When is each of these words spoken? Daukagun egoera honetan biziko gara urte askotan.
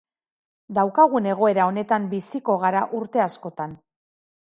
Daukagun 0.77 1.27
egoera 1.33 1.67
honetan 1.71 2.07
biziko 2.13 2.55
gara 2.65 2.81
urte 3.01 3.23
askotan. 3.27 3.77